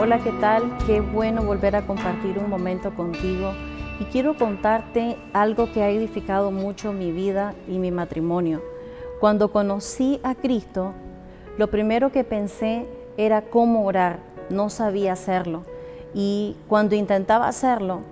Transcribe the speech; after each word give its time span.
Hola, 0.00 0.20
¿qué 0.22 0.30
tal? 0.30 0.62
Qué 0.86 1.00
bueno 1.00 1.42
volver 1.42 1.74
a 1.74 1.84
compartir 1.84 2.38
un 2.38 2.48
momento 2.48 2.94
contigo 2.94 3.52
y 3.98 4.04
quiero 4.04 4.36
contarte 4.36 5.16
algo 5.32 5.72
que 5.72 5.82
ha 5.82 5.90
edificado 5.90 6.52
mucho 6.52 6.92
mi 6.92 7.10
vida 7.10 7.56
y 7.66 7.80
mi 7.80 7.90
matrimonio. 7.90 8.62
Cuando 9.18 9.50
conocí 9.50 10.20
a 10.22 10.36
Cristo, 10.36 10.92
lo 11.56 11.68
primero 11.68 12.12
que 12.12 12.22
pensé 12.22 12.86
era 13.16 13.42
cómo 13.42 13.86
orar, 13.86 14.20
no 14.50 14.70
sabía 14.70 15.14
hacerlo. 15.14 15.64
Y 16.14 16.54
cuando 16.68 16.94
intentaba 16.94 17.48
hacerlo, 17.48 18.02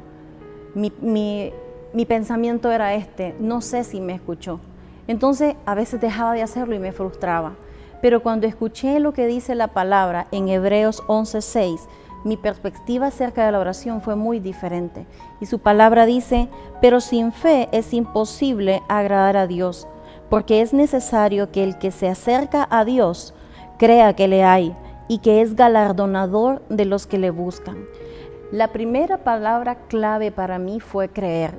mi, 0.74 1.52
mi 1.92 2.04
pensamiento 2.04 2.72
era 2.72 2.94
este, 2.94 3.36
no 3.38 3.60
sé 3.60 3.84
si 3.84 4.00
me 4.00 4.14
escuchó. 4.14 4.58
Entonces 5.06 5.54
a 5.66 5.76
veces 5.76 6.00
dejaba 6.00 6.32
de 6.32 6.42
hacerlo 6.42 6.74
y 6.74 6.80
me 6.80 6.90
frustraba. 6.90 7.52
Pero 8.00 8.22
cuando 8.22 8.46
escuché 8.46 9.00
lo 9.00 9.12
que 9.12 9.26
dice 9.26 9.54
la 9.54 9.68
palabra 9.68 10.26
en 10.30 10.48
Hebreos 10.48 11.02
11:6, 11.06 11.80
mi 12.24 12.36
perspectiva 12.36 13.06
acerca 13.06 13.46
de 13.46 13.52
la 13.52 13.60
oración 13.60 14.00
fue 14.00 14.16
muy 14.16 14.40
diferente. 14.40 15.06
Y 15.40 15.46
su 15.46 15.60
palabra 15.60 16.06
dice, 16.06 16.48
pero 16.80 17.00
sin 17.00 17.32
fe 17.32 17.68
es 17.70 17.94
imposible 17.94 18.82
agradar 18.88 19.36
a 19.36 19.46
Dios, 19.46 19.86
porque 20.28 20.60
es 20.60 20.74
necesario 20.74 21.52
que 21.52 21.62
el 21.62 21.78
que 21.78 21.92
se 21.92 22.08
acerca 22.08 22.66
a 22.68 22.84
Dios 22.84 23.32
crea 23.78 24.14
que 24.14 24.26
le 24.26 24.42
hay 24.42 24.74
y 25.06 25.18
que 25.18 25.40
es 25.40 25.54
galardonador 25.54 26.62
de 26.68 26.84
los 26.84 27.06
que 27.06 27.18
le 27.18 27.30
buscan. 27.30 27.76
La 28.50 28.72
primera 28.72 29.18
palabra 29.18 29.76
clave 29.88 30.32
para 30.32 30.58
mí 30.58 30.80
fue 30.80 31.08
creer. 31.08 31.54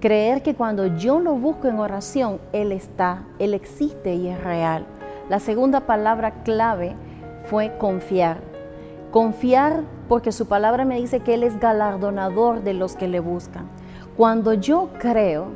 Creer 0.00 0.42
que 0.42 0.54
cuando 0.54 0.86
yo 0.96 1.20
lo 1.20 1.34
busco 1.34 1.68
en 1.68 1.78
oración, 1.78 2.38
Él 2.52 2.72
está, 2.72 3.24
Él 3.38 3.54
existe 3.54 4.14
y 4.14 4.28
es 4.28 4.42
real. 4.42 4.86
La 5.30 5.38
segunda 5.38 5.86
palabra 5.86 6.42
clave 6.42 6.96
fue 7.44 7.78
confiar. 7.78 8.38
Confiar 9.12 9.84
porque 10.08 10.32
su 10.32 10.46
palabra 10.46 10.84
me 10.84 10.96
dice 10.96 11.20
que 11.20 11.34
Él 11.34 11.44
es 11.44 11.60
galardonador 11.60 12.64
de 12.64 12.74
los 12.74 12.96
que 12.96 13.06
le 13.06 13.20
buscan. 13.20 13.68
Cuando 14.16 14.54
yo 14.54 14.88
creo, 14.98 15.46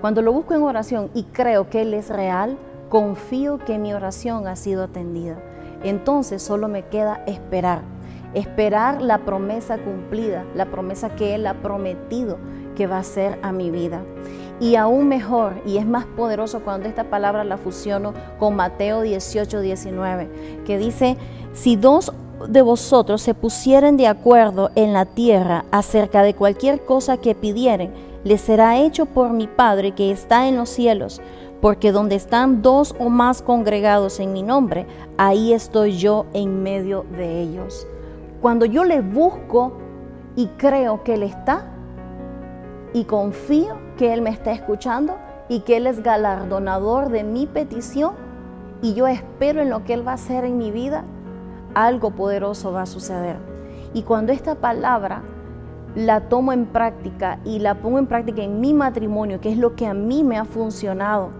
cuando 0.00 0.22
lo 0.22 0.32
busco 0.32 0.54
en 0.54 0.62
oración 0.62 1.10
y 1.12 1.24
creo 1.24 1.68
que 1.68 1.82
Él 1.82 1.92
es 1.92 2.08
real, 2.08 2.56
confío 2.88 3.58
que 3.58 3.76
mi 3.76 3.92
oración 3.92 4.46
ha 4.46 4.56
sido 4.56 4.84
atendida. 4.84 5.36
Entonces 5.84 6.42
solo 6.42 6.66
me 6.68 6.86
queda 6.86 7.22
esperar. 7.26 7.82
Esperar 8.32 9.02
la 9.02 9.18
promesa 9.18 9.76
cumplida, 9.76 10.46
la 10.54 10.64
promesa 10.64 11.10
que 11.10 11.34
Él 11.34 11.46
ha 11.46 11.60
prometido 11.60 12.38
que 12.74 12.86
va 12.86 12.96
a 12.96 13.04
ser 13.04 13.38
a 13.42 13.52
mi 13.52 13.70
vida. 13.70 14.00
Y 14.62 14.76
aún 14.76 15.08
mejor, 15.08 15.60
y 15.66 15.78
es 15.78 15.86
más 15.86 16.04
poderoso 16.04 16.60
cuando 16.60 16.88
esta 16.88 17.10
palabra 17.10 17.42
la 17.42 17.56
fusiono 17.56 18.14
con 18.38 18.54
Mateo 18.54 19.00
18, 19.00 19.60
19, 19.60 20.62
que 20.64 20.78
dice, 20.78 21.16
si 21.52 21.74
dos 21.74 22.12
de 22.48 22.62
vosotros 22.62 23.22
se 23.22 23.34
pusieren 23.34 23.96
de 23.96 24.06
acuerdo 24.06 24.70
en 24.76 24.92
la 24.92 25.04
tierra 25.04 25.64
acerca 25.72 26.22
de 26.22 26.34
cualquier 26.34 26.84
cosa 26.84 27.16
que 27.16 27.34
pidieren, 27.34 27.92
les 28.22 28.40
será 28.40 28.78
hecho 28.78 29.06
por 29.06 29.32
mi 29.32 29.48
Padre 29.48 29.96
que 29.96 30.12
está 30.12 30.46
en 30.46 30.56
los 30.56 30.68
cielos, 30.68 31.20
porque 31.60 31.90
donde 31.90 32.14
están 32.14 32.62
dos 32.62 32.94
o 33.00 33.08
más 33.08 33.42
congregados 33.42 34.20
en 34.20 34.32
mi 34.32 34.44
nombre, 34.44 34.86
ahí 35.18 35.52
estoy 35.52 35.98
yo 35.98 36.26
en 36.34 36.62
medio 36.62 37.04
de 37.16 37.40
ellos. 37.40 37.84
Cuando 38.40 38.64
yo 38.64 38.84
le 38.84 39.00
busco 39.00 39.72
y 40.36 40.46
creo 40.56 41.02
que 41.02 41.14
Él 41.14 41.24
está, 41.24 41.66
y 42.94 43.04
confío 43.04 43.81
que 43.96 44.12
Él 44.12 44.22
me 44.22 44.30
está 44.30 44.52
escuchando 44.52 45.16
y 45.48 45.60
que 45.60 45.76
Él 45.76 45.86
es 45.86 46.02
galardonador 46.02 47.10
de 47.10 47.24
mi 47.24 47.46
petición 47.46 48.14
y 48.82 48.94
yo 48.94 49.06
espero 49.06 49.62
en 49.62 49.70
lo 49.70 49.84
que 49.84 49.94
Él 49.94 50.06
va 50.06 50.12
a 50.12 50.14
hacer 50.14 50.44
en 50.44 50.58
mi 50.58 50.70
vida, 50.70 51.04
algo 51.74 52.10
poderoso 52.10 52.72
va 52.72 52.82
a 52.82 52.86
suceder. 52.86 53.36
Y 53.94 54.02
cuando 54.02 54.32
esta 54.32 54.56
palabra 54.56 55.22
la 55.94 56.22
tomo 56.22 56.52
en 56.52 56.66
práctica 56.66 57.38
y 57.44 57.60
la 57.60 57.76
pongo 57.76 57.98
en 57.98 58.06
práctica 58.06 58.42
en 58.42 58.60
mi 58.60 58.74
matrimonio, 58.74 59.40
que 59.40 59.52
es 59.52 59.58
lo 59.58 59.76
que 59.76 59.86
a 59.86 59.94
mí 59.94 60.24
me 60.24 60.36
ha 60.36 60.44
funcionado, 60.44 61.30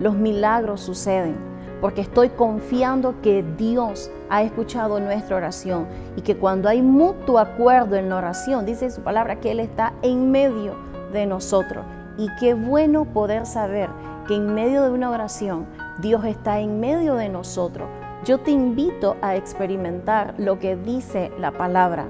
los 0.00 0.14
milagros 0.14 0.80
suceden, 0.80 1.36
porque 1.80 2.00
estoy 2.00 2.30
confiando 2.30 3.20
que 3.22 3.44
Dios 3.56 4.10
ha 4.28 4.42
escuchado 4.42 4.98
nuestra 4.98 5.36
oración 5.36 5.86
y 6.16 6.22
que 6.22 6.36
cuando 6.36 6.68
hay 6.68 6.82
mutuo 6.82 7.38
acuerdo 7.38 7.96
en 7.96 8.08
la 8.08 8.16
oración, 8.16 8.66
dice 8.66 8.90
su 8.90 9.02
palabra 9.02 9.38
que 9.40 9.52
Él 9.52 9.60
está 9.60 9.92
en 10.02 10.30
medio 10.30 10.89
de 11.12 11.26
nosotros. 11.26 11.84
Y 12.16 12.28
qué 12.38 12.54
bueno 12.54 13.04
poder 13.04 13.46
saber 13.46 13.88
que 14.26 14.34
en 14.34 14.54
medio 14.54 14.82
de 14.82 14.90
una 14.90 15.10
oración 15.10 15.66
Dios 16.00 16.24
está 16.24 16.60
en 16.60 16.80
medio 16.80 17.14
de 17.14 17.28
nosotros. 17.28 17.88
Yo 18.24 18.38
te 18.38 18.50
invito 18.50 19.16
a 19.22 19.36
experimentar 19.36 20.34
lo 20.38 20.58
que 20.58 20.76
dice 20.76 21.30
la 21.38 21.52
palabra. 21.52 22.06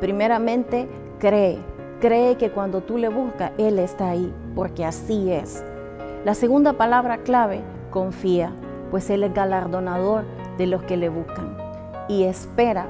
Primeramente, 0.00 0.88
cree. 1.18 1.58
Cree 2.00 2.36
que 2.36 2.50
cuando 2.50 2.80
tú 2.80 2.96
le 2.96 3.08
buscas, 3.08 3.50
Él 3.58 3.78
está 3.78 4.10
ahí, 4.10 4.32
porque 4.54 4.84
así 4.84 5.32
es. 5.32 5.64
La 6.24 6.34
segunda 6.34 6.74
palabra 6.74 7.18
clave, 7.18 7.60
confía, 7.90 8.52
pues 8.90 9.10
Él 9.10 9.24
es 9.24 9.34
galardonador 9.34 10.24
de 10.58 10.66
los 10.68 10.82
que 10.84 10.96
le 10.96 11.08
buscan. 11.08 11.56
Y 12.08 12.24
espera 12.24 12.86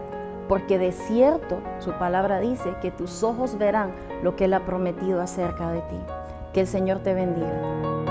porque 0.49 0.79
de 0.79 0.93
cierto 0.93 1.61
su 1.79 1.93
palabra 1.93 2.41
dice 2.41 2.75
que 2.81 2.91
tus 2.91 3.23
ojos 3.23 3.59
verán 3.59 3.93
lo 4.23 4.35
que 4.37 4.47
Él 4.47 4.55
ha 4.55 4.65
prometido 4.65 5.21
acerca 5.21 5.71
de 5.71 5.81
ti. 5.83 5.99
Que 6.53 6.61
el 6.61 6.67
Señor 6.67 7.01
te 7.01 7.15
bendiga. 7.15 8.08